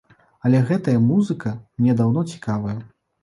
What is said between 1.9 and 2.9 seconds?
даўно цікавая.